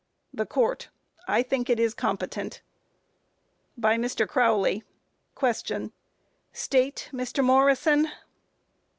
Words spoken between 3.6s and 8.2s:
By MR. CROWLEY: Q. State, Mr. Morrison?